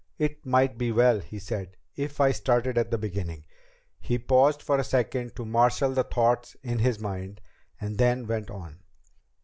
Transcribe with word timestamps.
"It 0.17 0.43
might 0.47 0.79
be 0.79 0.91
well," 0.91 1.19
he 1.19 1.37
said, 1.37 1.77
"if 1.95 2.19
I 2.19 2.31
started 2.31 2.75
at 2.75 2.89
the 2.89 2.97
beginning." 2.97 3.43
He 3.99 4.17
paused 4.17 4.59
for 4.63 4.79
a 4.79 4.83
second 4.83 5.35
to 5.35 5.45
marshal 5.45 5.91
the 5.91 6.01
thoughts 6.03 6.55
in 6.63 6.79
his 6.79 6.99
mind, 6.99 7.39
and 7.79 7.99
then 7.99 8.25
went 8.25 8.49
on. 8.49 8.79